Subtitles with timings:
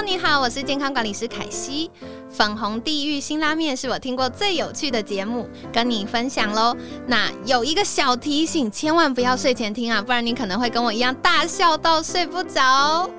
[0.00, 1.90] Hello，你好，我是健康管理师凯西。
[2.30, 6.74] 粉红地狱新拉面是我听过最有趣的节目，跟你分享喽。
[7.06, 13.10] 那有一个小提醒，千万不要睡前听啊，不然你可能会跟我一样大笑到睡不着。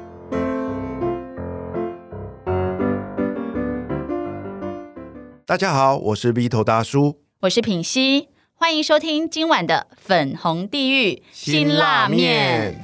[5.46, 12.84] 大家好，我是 V 头大叔，我是品熙，欢迎收听今晚的粉红地狱辛辣面。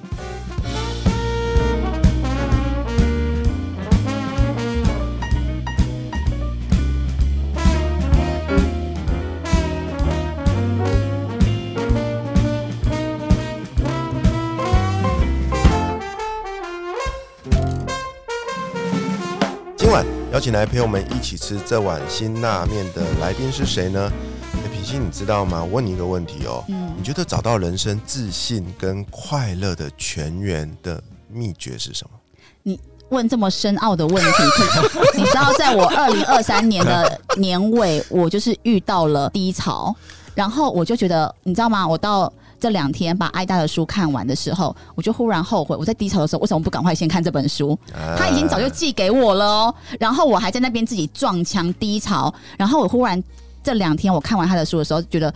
[20.34, 24.12] 邀请来陪我们一起吃这碗辛辣面的来宾是谁呢？
[24.54, 25.64] 哎，品心，你知道吗？
[25.64, 31.02] 我问你一个问题哦，嗯你觉得找到人生自信跟快乐的泉源的
[31.32, 32.20] 秘诀是什么？
[32.64, 32.78] 你
[33.10, 34.44] 问这么深奥的问题，
[35.18, 39.96] 你知道，在我二零二三年的年尾，我就是遇到了低潮，
[40.36, 41.88] 然后我就觉得，你知道吗？
[41.88, 47.78] 我到这两天把艾大的书看完的时候，我就忽然后悔，我在低潮的时候为什么不赶快先看这本书？
[48.18, 53.22] 他已经早就寄给我了哦，然后我还在那边自己撞墙低潮，然后我忽然
[53.64, 55.34] 这两天我看完他的书的时候，觉得。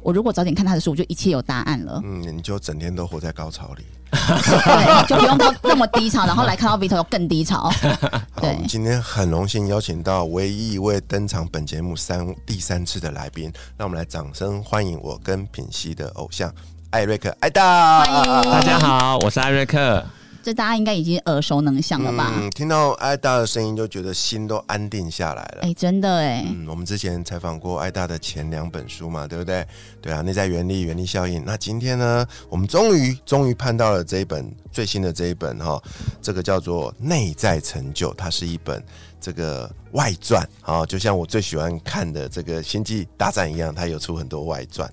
[0.00, 2.00] 我如果早点看他的书，我就一切有答案了。
[2.04, 3.82] 嗯，你就整天都活在高潮里。
[4.12, 7.70] 对，就不用到那么低潮，然后来看到 Vito 更低潮。
[8.32, 16.52] 好，对我们今天很荣幸邀请到唯一一位登场本节目三第三次的来宾，让我们来掌声欢迎我跟品熙的偶像
[16.90, 18.04] 艾瑞克艾达。
[18.44, 20.04] 大家好，我是艾瑞克。
[20.42, 22.32] 这大家应该已经耳熟能详了吧？
[22.36, 25.58] 嗯，听到艾达的声音就觉得心都安定下来了。
[25.62, 29.66] 哎、真的哎，嗯，我们之前采访过艾大的前两本书嘛，对不对？
[30.00, 31.44] 对啊，内在原力、原力效应。
[31.44, 35.80] 那今天呢，我们终于终于盼到了这一本最新的这一本哈、
[36.20, 38.82] 这个叫做《内在成就》，它是一本
[39.20, 44.92] 这个外传啊、就像我最喜欢看的这个《星际大战》一样，它有出很多外传。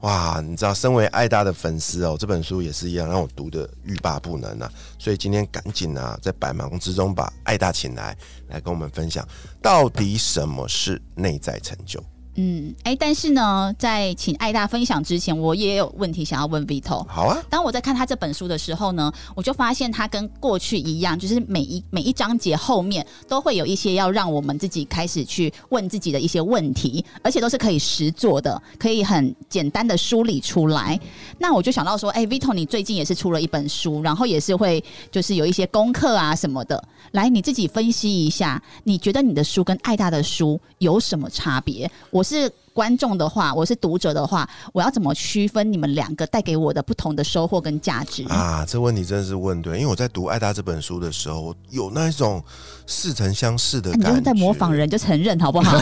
[0.00, 4.72] 哇，你知道，身为爱大的粉丝哦，这本书也是一样，让我读的欲罢不能啊。
[4.98, 8.16] 所以今天赶紧啊，在百忙之中把爱大请来，
[8.48, 9.26] 来跟我们分享
[9.60, 12.02] 到底什么是内在成就。
[12.36, 17.04] 嗯，哎、但是呢，在请艾大分享之前，我也有问题想要问 Vito。
[17.06, 30.98] 好啊，当我在看他这本书的时候呢，我就发现他跟过去一样，就是每一每一章节后面都会有一些要让我们自己开始去问自己的一些问题，而且都是可以实做的，可以很简单的梳理出来。
[31.38, 41.90] 那我就想到说，哎、v i t o 你最近也是出了一本书，然后也是会就是有一些功课啊什么的，来你自己分析一下，你觉得你的书跟艾大的书有什么差别？
[42.10, 48.24] 我是观众的话，我是读者的话，我要怎么区分你们两个带给我的不同的收获跟价值？
[48.28, 52.42] 啊，这问题真的是问对，因为我在读爱达这本书的时候，我有那一种
[52.86, 54.18] 似曾相识的啊你感觉。
[54.18, 55.76] 就是在模仿人，就承认好不好？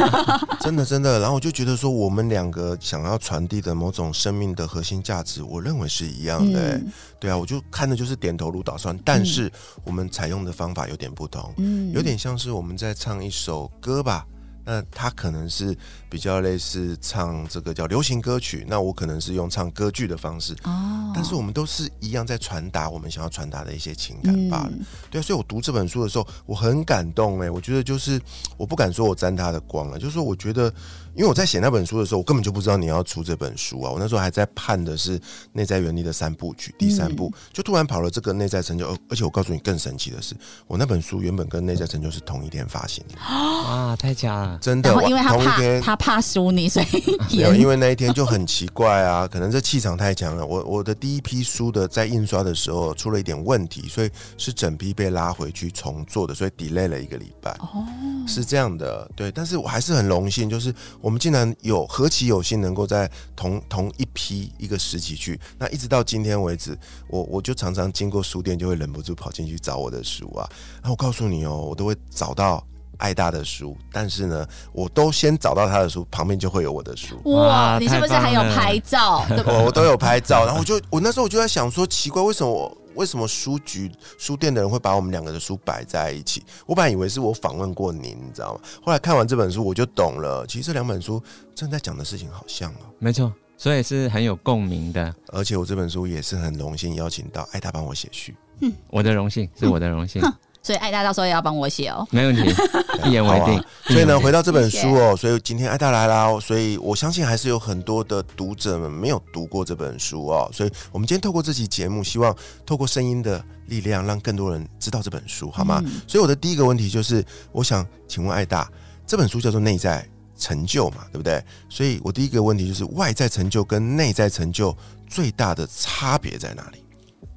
[0.60, 9.50] 真的真的，然后我就觉得说，我们两个想要传递的某种生命的核心价值，我认为是一样的、欸嗯对啊，我就看的就是点头如捣蒜，但是
[9.84, 14.26] 我们采用的方法有点不同，嗯有点像是我们在唱一首歌吧。
[14.66, 15.74] 那他可能是
[16.10, 21.12] 比较类似唱这个叫流行歌曲，那我可能是用唱歌剧的方式，哦。
[21.14, 24.70] 但是我们都是一样在传达我们想要传达的一些情感罢了。
[24.72, 24.84] 嗯。
[25.08, 28.20] 对啊，所以我读这本书的时候，我很感动哎，我觉得就是
[28.56, 30.72] 我不敢说我沾他的光了，就是说我觉得，
[31.16, 35.18] 因为我在写那本书的时候，我根本就不知道你要出这本书啊，我那时候还在盼的是
[35.52, 40.34] 内在原理的三部曲，第三部、就突然跑了这个内在成就，而而且我告诉你更神奇的是，
[40.66, 44.58] 我那本书原本跟内在成就是同一天发行的，哇，太假了！
[44.60, 45.80] 真的，然后因为他怕同一天。
[45.80, 46.86] 他怕输你，所以
[47.36, 50.44] 没有，因为那一天就很奇怪啊，可能这气场太强了。
[50.44, 57.52] 我我的第一批书的在印刷的时候出了一点问题，所以是整批被拉回去重做的，所以 delay 了一个礼拜。
[57.60, 57.86] 哦，
[58.26, 59.30] 是这样的，对。
[59.30, 60.74] 但是我还是很荣幸，就是
[61.06, 70.42] 我们竟然有何其有幸能够在同同一批一个时期去，那一直到今天为止，我我就常常经过书店就会忍不住跑进去找我的书啊。
[70.82, 72.60] 然后我告诉你哦，我都会找到。
[72.98, 77.20] 爱大的书，但是呢，我都先找到他的书，旁边就会有我的书。
[77.26, 79.22] 哇，哇你是不是还有拍照？
[79.28, 79.52] 对吧？
[79.52, 86.42] 我我都有拍照，然后我就我那时候我就在想说，奇怪，为什么我为什么书局书店的人会把我们两个的书摆在一起？
[86.66, 88.60] 我本来以为是我访问过您，你知道吗？
[88.82, 91.22] 后来看完这本书，我就懂了，其实这两本书
[91.54, 92.90] 正在讲的事情好像哦。
[92.98, 95.14] 没错，所以是很有共鸣的。
[95.28, 98.34] 而且我这本书也是很荣幸邀请到艾达帮我写序。
[98.60, 100.22] 嗯我的荣幸是我的荣幸。
[100.66, 102.04] 所以艾大到时候也要帮我写哦。
[102.10, 102.42] 没问题，
[103.06, 103.64] 一言为定啊。
[103.84, 112.36] 所以呢，回到这本书哦，所以今天艾大来啦，所以我相信还是有很多的读者们没有读过这本书哦，所以我们今天透过这期节目，希望
[112.66, 115.80] 透过声音的力量，让更多人知道这本书，好吗？
[115.86, 118.68] 嗯所以我的第一个问题就是，我想请问艾大，
[119.06, 120.04] 这本书叫做《内在
[120.36, 121.40] 成就》嘛，对不对？
[121.68, 124.76] 所以我第一个问题就是，外在成就跟内在成就
[125.06, 126.82] 最大的差别在哪里？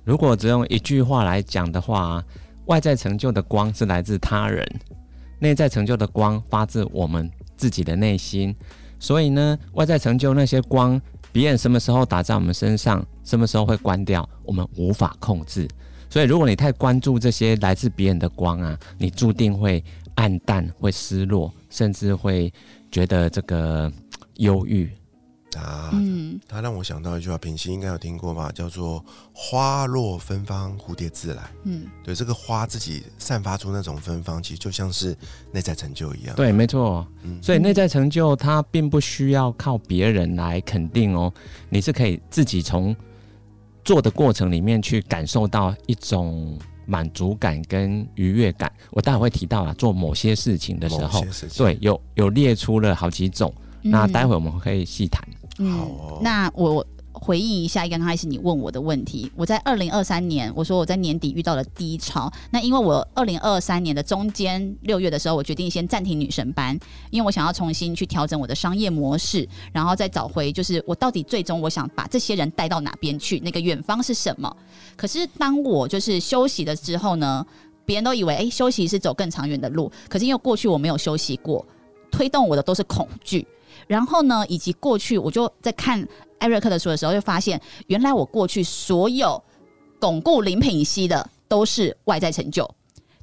[0.04, 2.24] 如果只用一句话来讲的话，
[2.70, 4.64] 外在成就的光是来自他人，
[5.40, 8.56] 内在成就的光发自我们自己的内心。
[9.00, 11.02] 所以呢，外在成就那些光，
[11.32, 15.68] 别人什么时候打在我们身上，什么时候会关掉，我们无法控制。
[16.12, 19.84] 所以，如果你太关注这些来自别人的光啊，你注定会
[20.16, 22.54] 暗淡、会失落，甚至会
[22.92, 23.92] 觉得这个
[24.36, 24.92] 忧郁。
[25.58, 29.04] 啊，嗯，它让我想到一句话，品心应该有听过吧，叫做
[29.34, 31.50] “花落芬芳，蝴蝶自来”。
[31.66, 35.18] 嗯，对，这个花自己散发出那种芬芳，其实就像是
[35.52, 36.36] 内在成就一样。
[36.36, 37.06] 对，没错。
[37.24, 41.34] 嗯所以内在成就它并不需要靠别人来肯定哦，
[41.70, 42.96] 你是可以自己从
[43.84, 48.72] 做的过程里面去感受到一种满足感跟愉悦感。
[48.92, 51.26] 我待会会提到啊，做某些事情的时候，
[51.58, 53.52] 对，有有列出了好几种，
[53.82, 55.28] 那待会我们可以细谈。
[55.60, 59.30] 嗯好哦那我回应一下刚开始你问我的问题。
[59.36, 62.32] 我在二零二三年，我说我在年底遇到了低潮。
[62.50, 66.80] 那因为我二零二三年的中间六月的时候，我决定先暂停女神班，
[67.10, 74.56] 因为我想要重新去调整我的商业模式，然后再找回就是我到底最终我想把这些人带到哪边去，那个远方是什么。
[74.96, 77.46] 可是当我就是休息了之后呢，
[77.86, 81.66] 别人都以为诶休息是走更长远的路，可是因为过去我没有休息过，
[82.10, 83.46] 推动我的都是恐惧。
[83.90, 86.08] 然后呢，以及过去我就在看
[86.38, 89.44] 艾瑞克的书的时候，就发现原来我过去所有
[90.00, 92.70] 巩固林品熙的都是外在成就，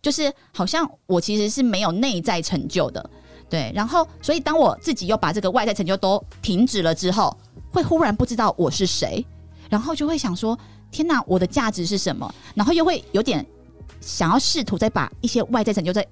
[0.02, 3.10] 就是好像我其实是没有内在成就的。
[3.48, 7.34] 对，然后所以当我自己又把这个外在成就都停止了之后，
[7.70, 9.24] 会忽然不知道我是谁，
[9.70, 10.58] 然后就会想说：
[10.90, 12.34] 天哪，我的价值是什么？
[12.56, 13.46] 然后又会有点
[14.00, 16.04] 想要试图再把一些外在成就再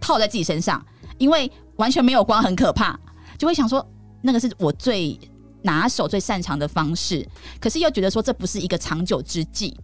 [0.00, 0.84] 套在自己身上，
[1.18, 2.98] 因为完全没有光很可怕，
[3.42, 3.84] 就会想说
[4.20, 5.18] 那个是我最
[5.62, 7.28] 拿手、最擅长的方式，
[7.58, 9.76] 可是又觉得说这不是一个长久之计。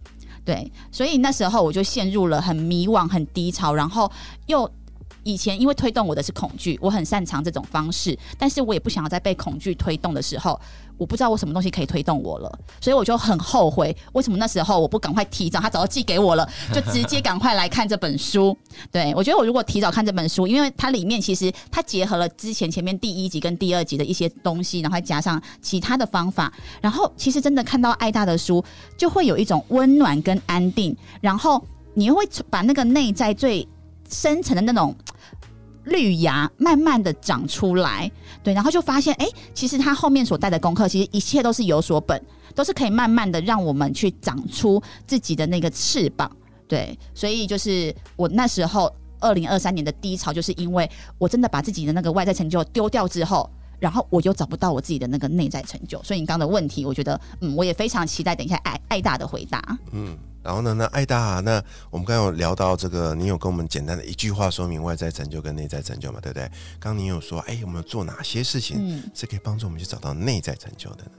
[0.45, 4.09] 对，所以那时候我就陷入了很迷惘、很低潮，然后
[4.45, 4.65] 又
[5.29, 10.59] 以前因为推动我的是恐惧，我很擅长这种方式，但是我也不想要在被恐惧推动的时候，
[10.97, 18.57] 我不知道我什么东西可以推动我了，所以我就很后悔，为什么那时候我不赶快提早，他早就寄给我了， 就直接赶快来看这本书。
[18.91, 28.63] 对我觉得我如果提早看这本书，因为它里面其实它结合了之前前面第一集跟第二集的一些东西，然后加上其他的方法，然后其实真的看到爱大的书，
[28.97, 33.67] 就会有一种温暖跟安定，然后你又会把那个内在最
[34.09, 34.95] 深层的那种
[35.89, 38.09] 绿芽慢慢的长出来，
[38.43, 42.21] 对，然后就发现，哎、其实他后面所带的功课，其实一切都是有所本，
[42.55, 46.31] 都是可以慢慢的让我们去长出自己的那个翅膀，
[46.67, 48.89] 对，所以就是我那时候
[49.19, 53.49] 二零二三年的低潮，就是因为我真的把自己的那个外在成就丢掉之后。
[53.79, 59.63] 然后我又找不到我自己的那个内在成就，所以你刚刚的问题，我觉得，嗯，我也非常期待等一下爱爱大的回答。
[59.93, 66.43] 嗯，然后呢，那艾大，那我们刚刚有聊到这个，你有跟我们简单的一句话说明外在成就跟内在成就嘛，对不对？
[66.79, 71.11] 刚刚你有说，哎，我们有做哪些事情嗯是可以帮助我们去找到内在成就的呢？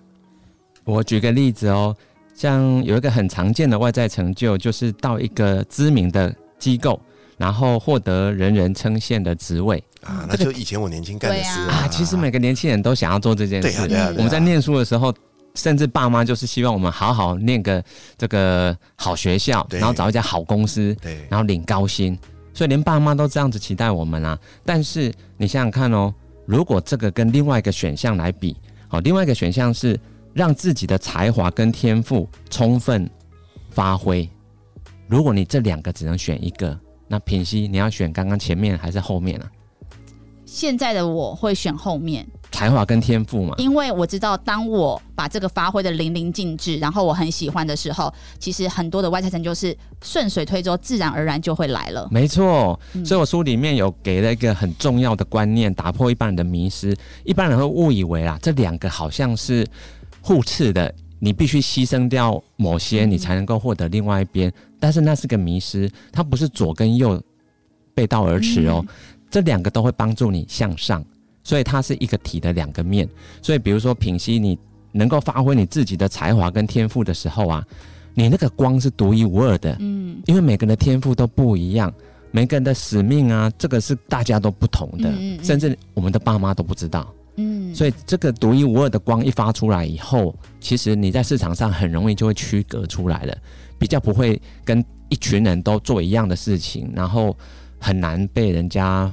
[0.84, 1.94] 我举个例子哦，
[2.34, 6.99] 像有一个很常见的外在成就，就是到一个知名的机构，
[7.37, 11.87] 然后获得人人称羡的职位啊，那就以前我年轻干的事对啊。
[11.88, 13.68] 其实每个年轻人都想要做这件事。
[13.68, 15.14] 对啊，对啊，对啊我们在念书的时候，
[15.54, 17.83] 甚至爸妈就是希望我们好好念个
[18.16, 22.19] 这个好学校，然后找一家好公司，对然后领高薪，
[22.54, 24.38] 所以连爸妈都这样子期待我们啊。
[24.64, 26.14] 但是你想想看哦，
[26.47, 28.57] 如果这个跟另外一个选项来比，
[28.90, 29.99] 哦，另外一个选项是
[30.33, 33.09] 让自己的才华跟天赋充分
[33.71, 34.28] 发挥。
[35.09, 36.78] 如果你这两个只能选一个，
[37.09, 39.50] 那品熙你要选刚刚前面还是后面啊？
[40.47, 52.09] 现在的我会选后面，才华跟天赋嘛，因为我知道，当我把这个发挥的淋漓尽致，然后我很喜欢的时候，其实很多的外在成就是顺水推舟，自然而然就会来了。
[52.11, 56.97] 没错，嗯所以我书里面有给了一个很重要的观念，打破一般人的迷失。
[57.25, 59.66] 一般人会误以为啊，这两个好像是
[60.21, 64.52] 互斥的，你必须牺牲掉某些，嗯你才能够获得另外一边。
[64.78, 67.23] 但是那是个迷失，它不是左跟右
[67.95, 68.85] 背道而驰哦，
[69.30, 71.04] 这两个都会帮助你向上，
[71.42, 73.09] 所以它是一个体的两个面。
[73.42, 74.59] 所以比如说品析你
[74.92, 77.64] 能够发挥你自己的才华跟天赋的时候啊，
[78.14, 81.92] 你那个光是独一无二的，嗯，因为每个人的天赋都不一样，
[82.30, 87.12] 每个人的使命啊，这个是大家都不同的，嗯嗯嗯甚至我们的爸妈都不知道。
[87.37, 93.38] 嗯，所以这个独一无二的光一发出来以后，其实你在市场上很容易就会区隔出来了，
[93.78, 97.35] 比较不会跟一群人都做一样的事情，然后
[97.78, 99.11] 很难被人家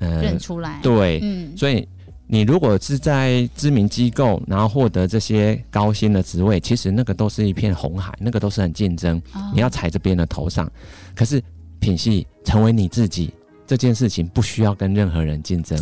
[0.00, 1.86] 呃认出来，对，嗯，所以
[2.26, 10.70] 你如果是在知名机构，然后获得这些高薪的职位，其实那个都是一片红海，那个都是很竞争，哦你要踩着别人的头上。
[11.14, 11.42] 可是
[11.80, 13.32] 品系成为你自己
[13.66, 15.78] 这件事情，不需要跟任何人竞争。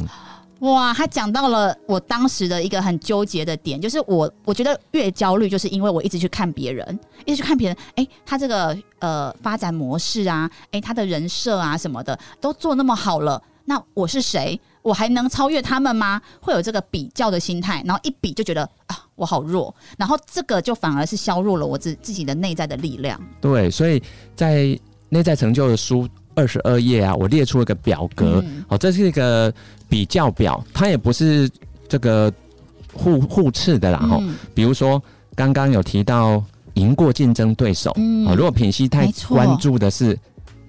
[0.60, 14.58] 哇，他讲到了我当时的一个很纠结的点，就是我我觉得越焦虑，就是因为我一直去看别人，一直去看别人，哎、他这个呃发展模式啊，哎、他的人设啊什么的都做那么好了，那我是谁？
[14.80, 16.22] 我还能超越他们吗？
[16.40, 23.20] 会有这个比较的心态，然后一比就觉得啊，我好弱，然后这个就反而是削弱了我自自己的内在的力量。
[23.40, 24.00] 对，所以
[24.36, 29.52] 在内在成就的书二十二页啊，我列出了个表格，嗯哦，这是一个
[29.88, 31.50] 比较表，它也不是
[31.88, 32.32] 这个
[32.92, 35.02] 互互斥的啦，哈、嗯比如说
[35.34, 36.40] 刚刚有提到
[36.74, 40.16] 赢过竞争对手，嗯哦，如果品系太关注的是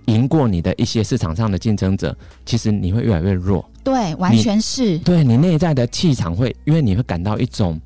[0.08, 3.64] 赢过你的一些市场上的竞争者，其实你会越来越弱。
[3.84, 7.80] 对，完全是，对你内在的气场会，因为你会感到一种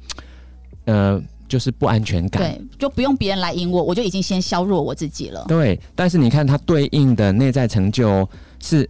[0.85, 2.41] 呃，就是不安全感。
[2.41, 5.45] 对，就不用别人来赢我，我就已经先削弱我自己了。
[5.47, 8.27] 对，但是你看它对应的内在成就
[8.59, 8.87] 是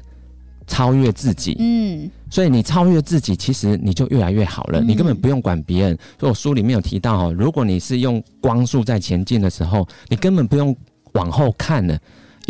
[0.67, 5.97] 超越自己，嗯，所以你超越自己，其实你就越来越好了，嗯你根本不用管别人。
[6.17, 10.73] 所以我书里面有提到哦，如果你是用光速在前进的时候，你根本不用
[11.13, 11.99] 往后看了，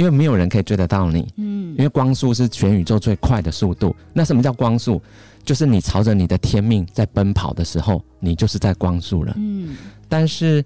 [0.02, 1.32] 因为没有人可以追得到你。
[1.38, 3.96] 嗯因为光速是全宇宙最快的速度。
[4.14, 5.00] 那什么叫光速？
[5.46, 9.32] 就是你朝着你的天命在奔跑的时候，你就是在光速了。
[9.38, 9.78] 嗯
[10.10, 10.66] 但是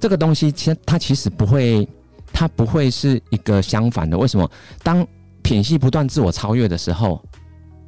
[0.00, 1.88] 这个东西其实它其实不会，
[2.32, 4.18] 它不会是一个相反的。
[4.18, 4.50] 为什么？
[4.82, 5.06] 当
[5.42, 7.22] 品系不断自我超越的时候，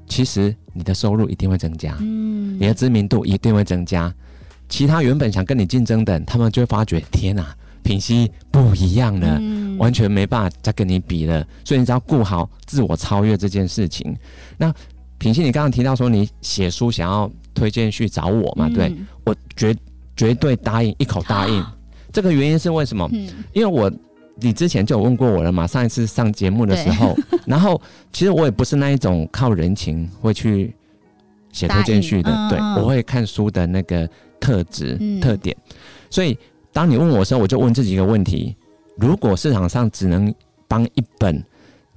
[0.06, 4.14] 其实你的收入一定会增加，嗯你的知名度一定会增加。
[4.68, 9.38] 其他原本想跟你竞争的人，他们就会发觉，天哪、品系不一样了。
[9.40, 14.16] 嗯完全没办法再跟你比了，所以你只要顾好自我超越这件事情。
[14.56, 14.72] 那
[15.18, 18.68] 品信，你刚刚提到说你写书想要推荐去找我嘛？
[18.68, 19.74] 对嗯我绝
[20.16, 21.64] 绝对答应，一口答应。
[22.12, 23.08] 这个原因是为什么？
[23.12, 23.90] 嗯因为我
[24.36, 27.16] 你之前就有问过我了嘛，上一次上节目的时候，
[27.46, 27.80] 然后
[28.12, 30.74] 其实我也不是那一种靠人情会去
[31.52, 34.08] 写推荐序的，对我会看书的那个
[34.40, 35.56] 特质、嗯特点。
[36.10, 36.36] 所以
[36.72, 38.56] 当你问我的时候，我就问自己一个问题：
[38.96, 40.32] 如果市场上只能
[40.68, 41.42] 帮一本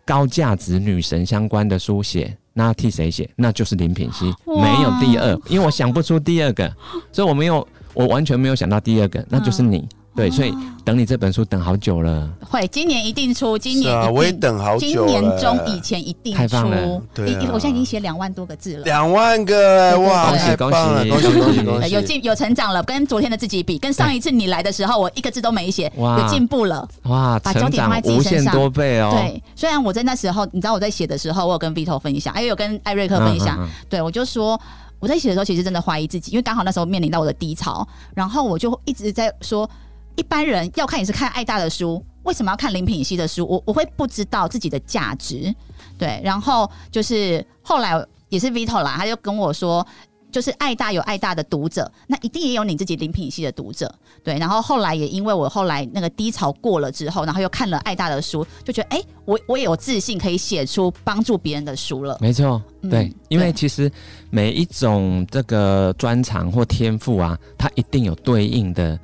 [0.06, 3.30] 高价值女神相关的书写，那替谁写？
[3.36, 6.72] 那就是林品熙，没有第二，因为我想不出第二个，
[7.12, 9.88] 所以我没有，我完全没有想到第二个，那就是你。
[10.18, 10.52] 对，所以
[10.84, 15.06] 等你这本书等好久了，会今年一定出，今年啊，一定我也等好久今。
[15.06, 17.02] 年中以前一定太棒出了。
[17.14, 18.84] 对啊我现在已经写两万多个字了。
[18.84, 20.32] 两万个哎，哇！
[20.32, 21.94] 恭恭喜喜恭喜呃恭喜恭喜！
[21.94, 26.88] 有进有成长了，跟昨天的自己比，跟上一次你来的时候，我一个字都没写，哇有进步了。
[27.04, 29.12] 哇，把焦点放在自己身上多倍哦。
[29.14, 34.60] 对，虽然我在那时候，你知道我在写的时候，我有跟 Vito 分享，还有跟艾瑞克分享，嗯嗯嗯对我就说。
[35.00, 39.70] 我在写的时候，其实真的怀疑自己，因为刚好那时候面临到我的低潮，然后我就一直在说，
[40.18, 43.46] 一般人要看也是看爱大的书，为什么要看林品熙的书？
[43.48, 45.54] 我我会不知道自己的价值，
[45.98, 47.94] 对，然后就是后来
[48.28, 49.86] 也是 Vito 啦，他就跟我说，
[50.32, 53.94] 就是爱大有爱大的读者，那一定也有你自己林品系的读者，
[54.24, 54.38] 对。
[54.38, 62.18] 然后后来也因为我后来那个低潮过了之后，然后又看了爱大的书，就觉得哎、我我也有自信可以写出帮助别人的书了。
[62.20, 63.90] 没错，嗯对，因为其实
[64.30, 69.00] 每一种这个专长或天赋啊，它一定有对应的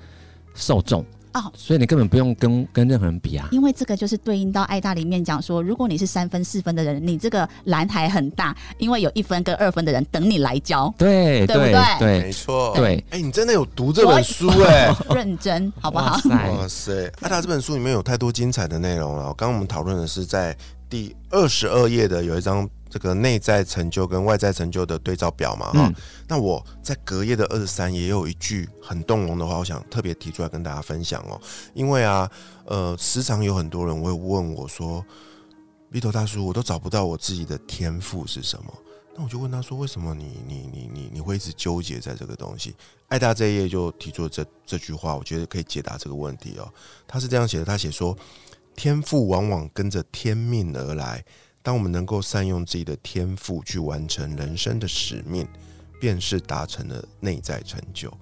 [0.55, 3.48] 受众哦所以你根本不用跟跟任何人比啊。
[3.51, 14.95] 因为这个就是对应到爱大里面讲说，如果你是三分四分的人，你这个蓝海很大，因为有一分跟二分的人等你来教，对对不对对没错，对，哎，你真的有读这本书哎？
[15.15, 16.17] 认真好不好哇？
[16.19, 17.12] 塞，哇塞！
[17.22, 19.24] 阿达这本书里面有太多精彩的内容了。
[19.33, 20.55] 刚刚我们讨论的是在
[20.88, 25.95] 第二十二页的有一张这个内在成就跟外在成就的对照表嘛，哈、嗯
[26.27, 31.41] 那我在隔夜的二十三也有一句很动容的话，我想特别提出来跟大家分享哦。
[31.73, 32.29] 因为啊，
[32.65, 35.03] 呃，时常有很多人会问我说
[35.91, 38.71] ：“Vito 大叔，我都找不到我自己的天赋是什么？”
[39.17, 42.75] 那我就问他说：“为什么你你你你你会一直纠结在这个东西？”
[43.09, 46.71] 艾达这一页就提出了这这句话，我觉得可以解答这个问题哦。
[47.07, 48.15] 他是这样写的，他写说
[48.77, 51.25] ：“天赋往往跟着天命而来。
[51.63, 55.48] 当我们能够善用自己的天赋去完成人生的使命，
[56.00, 58.13] 便是达成了内在成就。”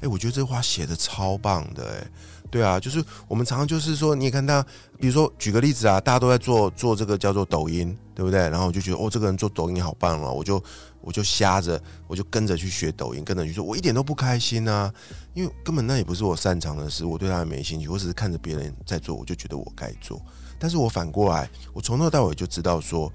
[0.00, 2.06] 诶，我觉得这话写的超棒的诶。
[2.50, 4.64] 对啊，就是我们常常就是说，你也看他，
[5.00, 8.40] 比如说举个例子啊，大家都在做做这个叫做抖音，对不对？
[8.50, 10.62] 然后我就觉得哦，这个人做抖音好棒哦，我就
[11.00, 14.92] 我就瞎着，我就跟着去学抖音，跟着去做，我一点都不开心啊，
[15.32, 20.20] 因为根本那也不是我擅长的事，我对他也没兴趣，我只是看着别人在做，我就觉得我该做。
[20.64, 23.12] 但是我反过来，我从头到尾就知道说，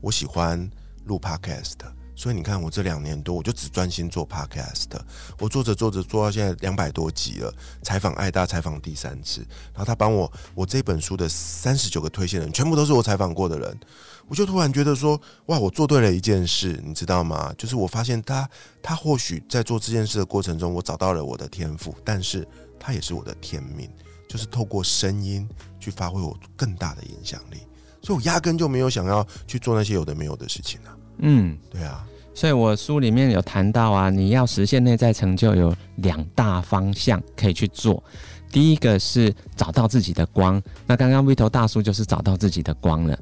[0.00, 0.70] 我喜欢
[1.06, 1.72] 录 podcast。
[2.14, 4.86] 所以你看，我这两年多，我就只专心做 podcast。
[5.40, 9.40] 我做着做着做到现在两百多集了，采访艾大，采访第三次。
[9.72, 13.76] 然后他帮我，我这本书的三十九个推荐人，全部都是我采访过的人。
[14.28, 17.52] 我就突然觉得说，哇，我做对了一件事，你知道吗？
[17.58, 18.48] 就是我发现他，
[18.80, 22.46] 他或许在做这件事的过程中，我找到了我的天赋，但是
[22.78, 23.90] 他也是我的天命，
[24.28, 25.48] 就是透过声音
[25.82, 27.58] 去发挥我更大的影响力。
[28.00, 30.96] 所以我压根就没有想要去做那些有的没有的事情啊。
[31.18, 32.06] 嗯，对啊。
[32.34, 38.02] 所以我书里面有谈到啊，你要实现内在成就有两大方向可以去做。
[38.50, 43.18] 第一个是找到自己的光，那刚刚 Vito 大叔就是找到自己的光了。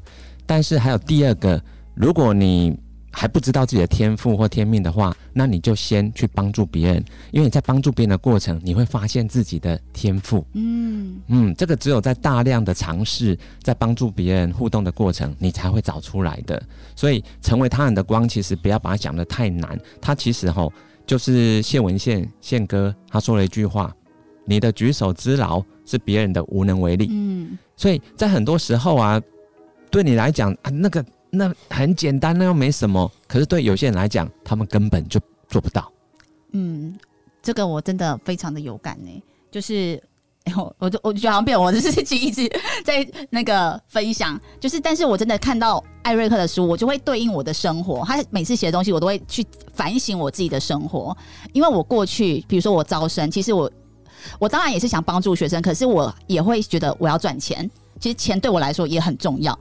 [0.47, 1.63] 但是还有第二个，
[1.95, 2.79] 如果你
[3.13, 10.45] 还不知道自己的天赋或天命的话，那你就先去帮助别人，因为你在帮助别人的过程，你会发现自己的天赋。
[10.53, 16.63] 嗯嗯，这个只有在大量的尝试，在帮助别人互动的过程，你才会找出来的。
[16.95, 19.79] 所以，成为他人的光，其实不要把它想的太难。
[20.01, 20.73] 他其实吼，
[21.05, 23.93] 就是谢文宪宪哥他说了一句话
[24.47, 29.21] ：“你的举手之劳是别人的无能为力。”嗯，所以在很多时候啊，
[29.91, 31.05] 对你来讲啊，那个。
[31.31, 33.11] 那很简单，那又没什么。
[33.29, 35.91] 可是对有些人来讲，他们根本就做不到。
[36.53, 36.99] 嗯，
[37.43, 39.23] 这个我真的非常的有感呢。
[39.51, 40.03] 就是，
[40.57, 42.51] 我我就我就好像变我的事情一直
[42.85, 44.41] 在那个分享。
[44.59, 48.05] 就是，但是我真的看到艾瑞克的书，我就会对应我的生活。
[48.05, 51.17] 他每次写的东西，我都会去反省我自己的生活。
[51.53, 53.71] 因为我过去，比如说我招生，其实我
[54.39, 57.71] 我当然也是想帮助学生，可是我也会觉得我要赚钱。
[58.01, 59.57] 其实钱对我来说也很重要。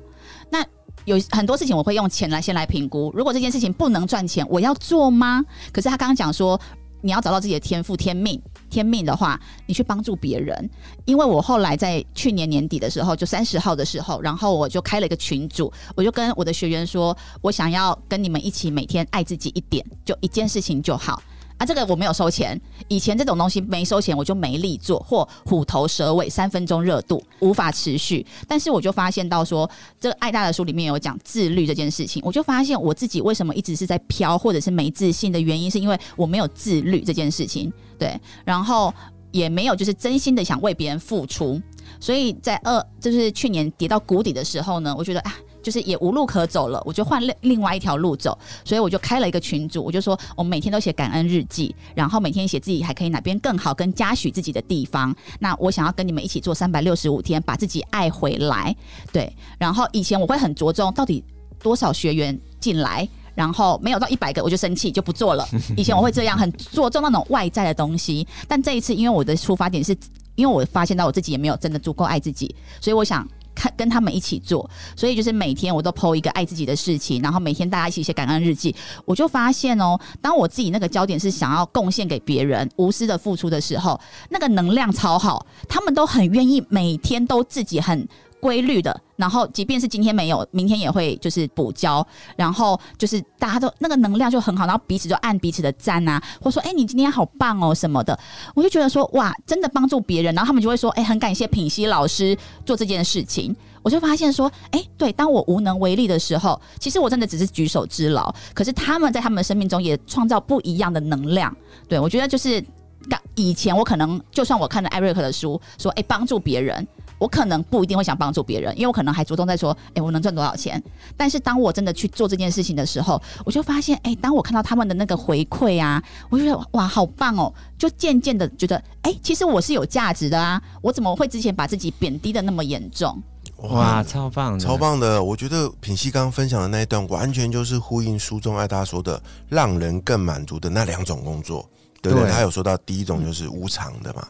[0.50, 0.66] 那
[1.06, 5.44] 有很多事情我会用钱来先来评估，如果这件事情不能赚钱，我要做吗？
[5.72, 6.60] 可是他刚刚讲说，
[7.02, 8.40] 你要找到自己的天赋、天命、
[8.70, 10.70] 天命的话，你去帮助别人。
[11.06, 21.22] 因为我后来在去年年底的时候，就三十号的时候，然后我就开了一个群组，我就跟我的学员说，我想要跟你们一起每天爱自己一点，就一件事情就好。
[21.60, 22.60] 啊，这个我没有收钱。
[22.88, 28.26] 以前这种东西没收钱，我就没力做，或虎头蛇尾，三分钟热度，无法持续。
[28.48, 29.70] 但是我就发现到说，
[30.00, 37.72] 这个爱大的书里面有讲自律这件事情，我就发现我自己为什么一直是在飘，或者是没自信的原因，是因为我没有自律这件事情。
[37.98, 38.94] 对，然后
[39.32, 41.62] 也没有就是真心的想为别人付出，
[42.00, 45.36] 所以在二就是去年跌到谷底的时候呢，我觉得啊。
[45.62, 55.16] 就是也无路可走了，我就换另另外一条路走，所以我就开了一个群组，我就说我们每天都写感恩日记，然后每天写自己还可以哪边更好，跟嘉许自己的地方。
[55.40, 58.76] 那我想要跟你们一起做三百六十五天，把自己爱回来。
[59.12, 61.24] 对，然后以前我会很着重到底
[61.62, 65.48] 多少学员进来，然后没有到一百个我就生气就不做了。
[65.76, 69.96] 以前我会这样很着重那种外在的东西，但这一次因为我的出发点是
[70.36, 73.28] 因为我发现到我自己也没有真的足够爱自己，所以我想。
[73.60, 78.74] 看跟他们一起做，所以就是每天我都剖一个爱自己的事情，然后每天大家一起写感恩日记。
[79.04, 88.08] 我就发现哦，当我自己那个焦点是想要贡献给别人、无私的付出的时候，那个能量超好，他们都很愿意每天都自己很。
[88.42, 98.18] 规律的，然后即便是今天没有，明天也会就是补交，然后就是大家都那个能量就很好，然后彼此就按彼此的赞啊，或说哎你今天好棒哦什么的，
[98.56, 111.56] 我就觉得说哇，真的帮助别人，然后他们就会说哎很感谢品熙老师做这件事情，我就发现说哎对，当我无能为力的时候，其实我真的只是举手之劳，可是他们在他们的生命中也创造不一样的能量，
[111.88, 112.64] 对我觉得就是
[113.10, 116.88] 刚以前我可能就算我看了艾瑞克的书，说哎帮助别人。
[117.20, 120.82] 我可能不一定会想帮助别人，因为我可能还着重在说，哎，我能赚多少钱？
[121.16, 127.54] 但是当我真的去做这件事情的时候，我就发现，哎，当我看到他们的那个回馈啊，我就觉得哇，好棒哦！
[127.78, 130.62] 就渐渐的觉得，哎，其实我是有价值的啊！
[130.82, 133.22] 我怎么会之前把自己贬低的那么严重？
[133.58, 135.22] 哇，超棒，超棒的！
[135.22, 141.70] 我觉得品熙刚刚分享的那一段，完全就是呼应书中爱大说的，让人更满足的那两种工作，
[142.02, 142.32] 对不对？
[142.32, 144.26] 他有说到第一种就是无偿的嘛。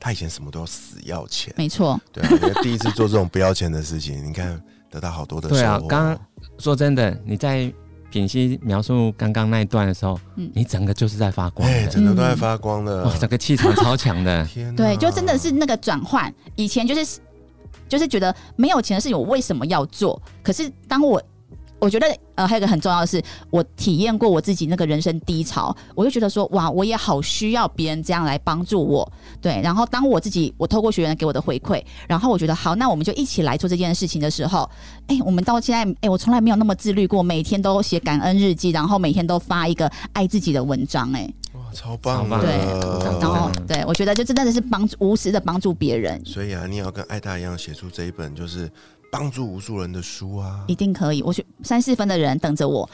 [0.00, 2.00] 他以前什么都要死要钱，没错。
[2.12, 5.60] 对啊，第一次做这种不要钱的事情，你看得到好多的收获。
[5.60, 6.18] 对啊，刚
[6.58, 7.72] 说真的，你在
[8.10, 14.44] 品析描述刚刚那一段的时候，嗯，你整个就是在发光，哎，整个都在发光的，哇，整个气场超强的。
[14.48, 16.32] 天，对，就真的是那个转换。
[16.56, 17.18] 以前就是
[17.88, 20.20] 就是觉得没有钱的事情，我为什么要做？
[20.42, 21.22] 可是当我
[21.80, 29.10] 我觉得呃，还有一个很重要的是，我体验过我自己那个人生低潮，我就觉得说，哇，我也好需要别人这样来帮助我。
[29.40, 34.68] 对，然后当我自己，我透过学员给我的回馈，然后我觉得好，那我们就一起来做这件事情的时候，
[35.06, 42.58] 哎、我们到现在，哎、我从来没有那么自律过，每天都写感恩日记，然后每天都发一个爱自己的文章、哎，哇，超棒对！
[43.20, 48.70] 然后嗯对我觉得就真的是帮助无私的帮助别人，所以啊，你也要跟艾大一样写出这一本就是
[49.10, 50.64] 帮助无数人的书啊。
[50.66, 51.22] 一定可以。
[51.22, 52.88] 我选三四分的人等着我，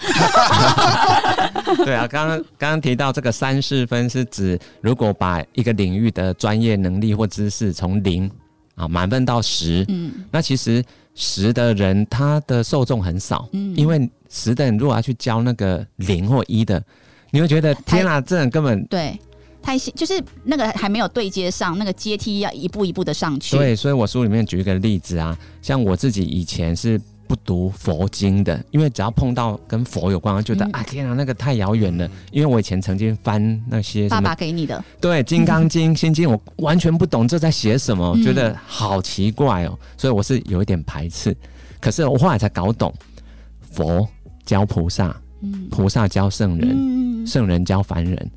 [1.85, 8.31] 对啊，刚刚刚刚提到这个三四分是指，如果把一个领域的专业能力或知识从零
[8.75, 16.83] 啊满分到十，嗯那其实十的人他的受众很少，嗯，因为十的人如果要去教那个零或一的，
[17.31, 19.19] 你会觉得天啊，这人根本对。
[19.65, 23.57] 太新就是那个还没有对接上，那个阶梯要一步一步的上去。
[23.57, 32.07] 对，所以我书里面举一个例子啊，像我自己以前是不读佛经的，因为只要碰到跟佛有关，我觉得、嗯啊天啊，那个太遥远了。
[32.31, 41.35] 因为我以前曾经翻那些爸爸给你的，对《金刚经》《心经》，我完全不懂这在写什么，嗯觉得好奇怪哦，所以我是有一点排斥。
[41.81, 42.93] 可是我后来才搞懂，
[43.73, 44.07] 佛
[44.45, 48.31] 教菩萨，嗯菩萨教圣人，嗯圣人教凡人。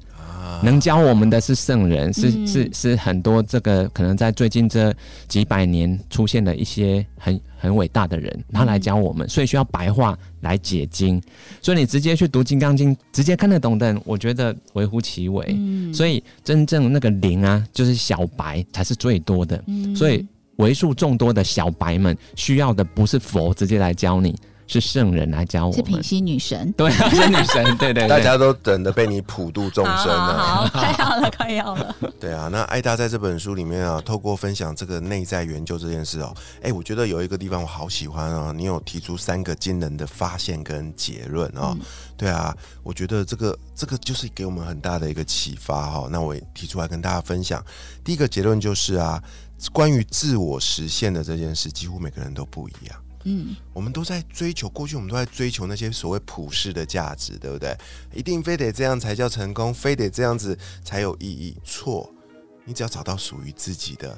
[0.58, 4.94] 啊能教我们的是圣人，是嗯是是很多这个可能在最近这
[5.28, 11.22] 几百年出现的一些很很伟大的人，他来教我们，所以需要白话来解经。
[11.62, 15.46] 所以你直接去读《金刚经》，直接看得懂的人，我觉得微乎其微。
[15.50, 19.64] 嗯所以真正那个灵啊，就是小白才是最多的。
[19.68, 20.26] 嗯所以
[20.58, 24.36] 为数众多的小白们需要的不是佛直接来教你，
[24.68, 25.76] 是圣人来教我们。
[25.76, 26.72] 是品析女神。
[26.74, 28.08] 对啊，是女神，对对对。
[28.08, 30.38] 大家都等着被你普度众生啊！
[30.38, 31.96] 好，好快要了，快要了。
[32.20, 41.76] 对啊，那艾达在这本书里面啊，透过分享这个内在研究这件事哦，哎，我觉得有一个地方我好喜欢哦，你有提出三个惊人的发现跟结论哦。
[42.18, 46.10] 对啊，我觉得这个这个就是给我们很大的一个启发哈、哦。
[46.12, 47.64] 那我也提出来跟大家分享。
[48.04, 49.22] 第一个结论就是啊，
[49.72, 52.98] 关于自我实现的这件事，几乎每个人都不一样。
[53.30, 57.78] 嗯，我们都在追求，过去我们都在追求那些所谓普世的价值，对不对？
[58.14, 61.58] 一定非得这样才叫成功，非得这样子才有意义。
[61.64, 62.10] 错，
[62.64, 64.18] 你只要找到属于自己的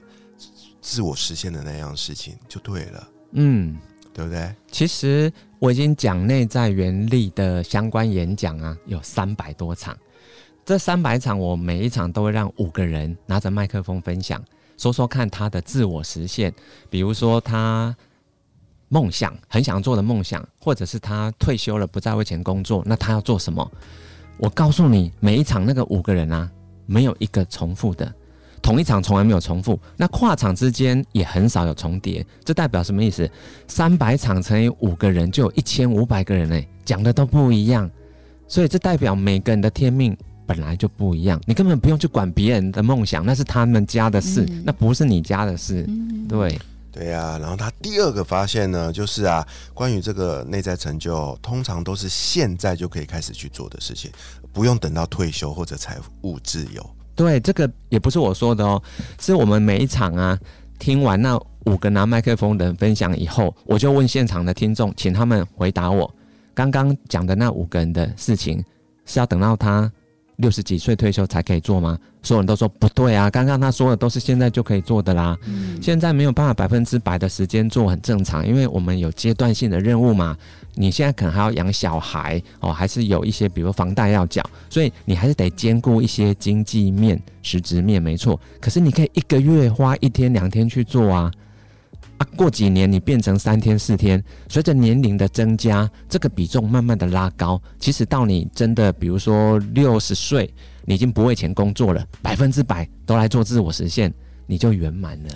[0.80, 3.78] 自我实现的那样事情就对了，嗯。
[4.12, 4.54] 对不对？
[4.70, 9.98] 其实我已经讲内在原力的相关演讲啊，有三百多场。
[10.66, 14.44] 这三百场，我每一场都会让五个人拿着麦克风分享，
[14.78, 16.54] 说说看他的自我实现，
[16.90, 17.96] 比如说他
[18.90, 23.72] 梦想很想做的梦想，或者是他退休了不再为钱工作，那他要做什么？
[24.38, 26.50] 我告诉你，每一场那个五个人啊，
[26.86, 28.14] 没有一个重复的。
[28.62, 33.30] 同一场从来没有重复，那跨场之间也很少有重叠，这代表什么意思？
[33.68, 37.90] 三百场乘以五个人，就有一千五百个人哎，讲的都不一样，
[38.50, 45.86] 所以这代表每个人的天命本来就不一样，你根本不用去管别人的梦想，那是他们家的事，嗯那不是你家的事。
[45.88, 46.60] 嗯，对，
[47.00, 54.12] 对呀、然后他第二个发现呢，就是啊，关于这个内在成就，通常都是现在就可以开始去做的事情，
[54.52, 56.86] 不用等到退休或者财务自由。
[57.16, 58.84] 对，这个也不是我说的哦，
[59.18, 60.38] 是我们每一场啊，
[60.78, 66.14] 听完那五个拿麦克风的人分享以后，我就问现场的听众，请他们回答我
[66.54, 68.62] 刚刚讲的那五个人的事情，
[69.06, 69.90] 是要等到他
[70.40, 71.98] 六十几岁退休才可以做吗？
[72.22, 75.38] 所有人都说不对啊，刚刚他说的都是现在就可以做的啦。
[75.46, 80.36] 嗯现在没有办法百分之百的时间做很正常，因为我们有阶段性的任务嘛。
[80.76, 88.40] 你现在可能还要养小孩哦，还是有一些比如房贷要缴，所以你还是得兼顾一些经济面、实质面，没错。
[88.62, 91.30] 可是你可以一个月花一天两天去做啊，
[92.20, 97.62] 啊，过几年你变成三天四天，随着年龄的增加，这个比重慢慢的拉高。
[97.80, 100.54] 其实到你真的比如说六十岁，
[100.86, 104.14] 你已经不为钱工作了，百分之百都来做自我实现，
[104.46, 105.30] 你就圆满了。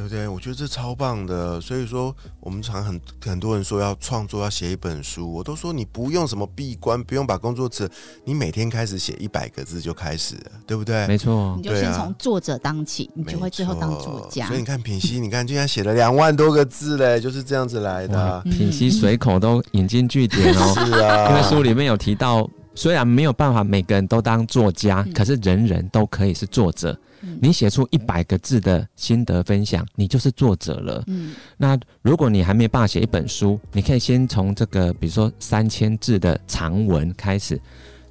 [0.00, 0.26] 对不对？
[0.26, 1.60] 我觉得这超棒的。
[1.60, 7.90] 所以说，我们常很很多人说要创作，要写一本书，我都说你不用什么闭关，不用把工作辞，
[8.24, 11.06] 你每天开始写一百个字就开始了，对不对？
[11.06, 14.60] 没错你，就先从作者当起，你就会最后当作家所以。
[14.60, 18.42] 你看品溪，你看竟然写了两万多个字嘞，就是这样子来的啊。
[18.44, 20.74] 品溪随口都引经据典哦。
[20.86, 26.92] 是啊，因为书里面有提到，虽然没有办法每个人都当作家，嗯可是人人都可以是作者。
[27.22, 31.04] 嗯你写出一百个字的心得分享，你就是作者了。
[31.06, 37.60] 嗯那如果你还没办法写一本书，你可以先从这个，比如说三千字的长文开始。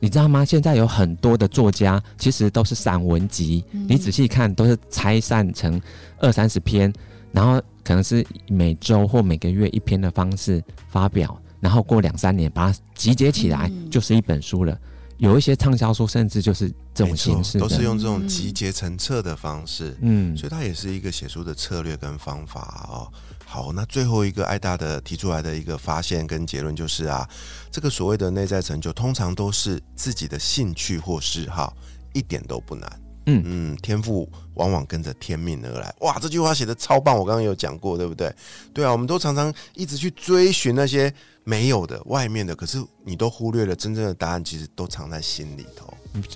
[0.02, 0.46] 你知道吗？
[0.46, 5.82] 现在有很多的作家其实都是散文集，嗯你仔细看都是拆散成
[6.20, 6.94] 二三十篇，
[7.34, 11.38] 然后可能是每周或每个月一篇的方式发表。
[11.60, 14.78] 然后过两三年把它集结起来，嗯就是一本书了。
[15.18, 19.98] 有一些畅销书甚至就是这种形式，都是用这种集结成册的方式。
[20.00, 23.12] 嗯所以它也是一个写书的策略跟方法哦。
[23.46, 27.28] 好，那最后一个艾大的提出来的一个发现跟结论就是啊，
[27.70, 31.76] 这个所谓的内在成就，通常都是自己的兴趣或嗜好，
[32.14, 32.90] 一点都不难。
[33.38, 35.94] 嗯嗯，天赋往往跟着天命而来。
[36.00, 38.34] 哇，这句话写的超棒，我刚刚有讲过，对不对？
[38.74, 41.14] 对啊，我们都常常一直去追寻那些
[41.44, 45.94] 没有的、外面的，可是你都忽略了真正的答案，其实都藏在心里头。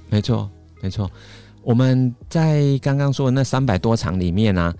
[0.10, 0.49] 没错，
[0.82, 1.10] 没错。
[1.62, 4.73] 我们在刚刚说的那三百多场里面啊，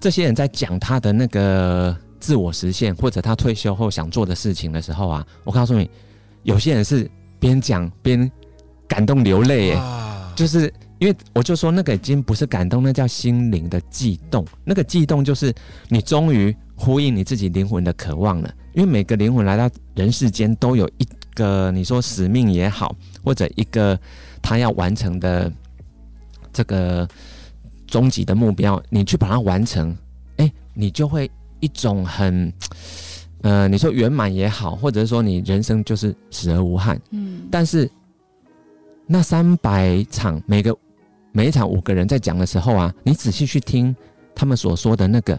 [0.00, 5.88] 这些人在讲他的那个自我实现，或者他退休后想做的事情的时候啊，我告诉你，
[6.42, 8.30] 有些人是边讲边
[8.88, 9.78] 感动流泪，
[10.34, 14.46] 就是因为我就说那个已经不是感动，那叫心灵的悸动。
[14.64, 15.52] 那个悸动就是
[15.88, 18.54] 你终于呼应你自己灵魂的渴望了。
[18.74, 23.98] 因为每个灵魂来到人世间都有一个你说使命也好，或者一个
[24.40, 25.52] 他要完成的
[26.52, 27.08] 这个
[27.86, 29.96] 终极的目标，你去把它完成，
[30.36, 32.52] 哎，你就会一种很。
[33.42, 37.90] 呃，你说圆满也好，或者说你人生就是死而无憾，嗯，但是
[39.06, 40.76] 那三百场每个
[41.32, 43.94] 每一场五个人在讲的时候啊，你仔细去听
[44.34, 45.38] 他们所说的那个，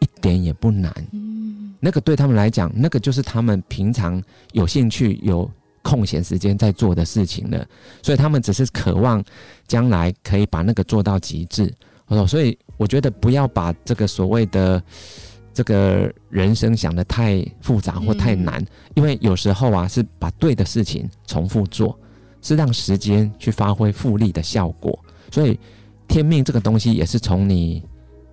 [0.00, 0.92] 一点也不难。
[1.12, 5.50] 嗯，那个对他们来讲，那个就是他们平常有兴趣、有
[5.82, 7.66] 空闲时间在做的事情了。
[8.02, 9.22] 所以他们只是渴望
[9.66, 11.72] 将来可以把那个做到极致。
[12.06, 14.82] 哦，所以我觉得不要把这个所谓的
[15.54, 21.98] 这个人生想得太复杂或太难，因为有时候啊是把对的事情重复做，
[22.42, 24.98] 是让时间去发挥复利的效果。
[25.32, 25.58] 所以
[26.06, 27.82] 天命这个东西也是从你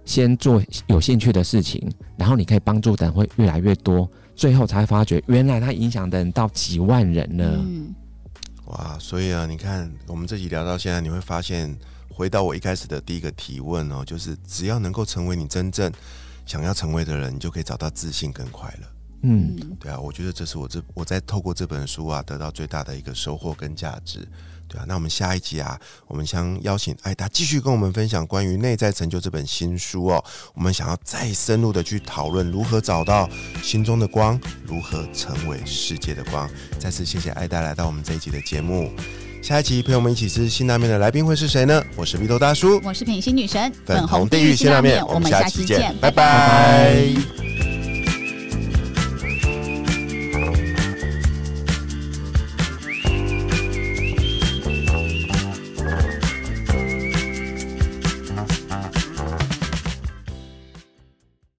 [0.06, 7.56] 先做有兴趣的事情，然后你可以帮助的人会越来越多，最后才发觉原来它影响的人到几万人了。
[7.58, 7.96] 嗯，
[8.66, 11.74] 哇，所以啊，你看我们这集聊到现在，你会发现，
[12.10, 15.92] 回到我一开始的第一个提问哦，就是只要能够成为你真正
[16.46, 18.88] 想要成为的人，你就可以找到自信跟快乐。
[19.22, 24.28] 嗯，嗯，对啊，我觉得这是我这我在透过这本书啊得到最大的一个收获跟价值。
[24.70, 25.78] 对啊，那我们下一集啊，
[26.08, 30.24] 我们将邀请艾达继续跟我们分享关于内在成就这本新书哦。
[30.54, 33.28] 我们想要再深入的去讨论如何找到
[33.64, 36.50] 心中的光，如何成为世界的光。
[36.80, 38.92] 再次谢谢艾达来到我们这一集的节目。
[39.42, 41.82] 下一集陪我们一起吃辛拉面的来宾会是谁呢？
[41.96, 47.08] 我是鼻头大叔，我是品心女神，粉红地狱辛拉面，我们下期见，拜拜